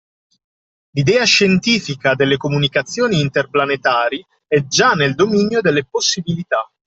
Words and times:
L’idea 0.95 1.23
scientifica 1.25 2.15
delle 2.15 2.35
comunicazioni 2.37 3.21
interplanetari 3.21 4.25
è 4.47 4.65
già 4.65 4.93
nel 4.93 5.13
dominio 5.13 5.61
delle 5.61 5.85
possibilità 5.85 6.67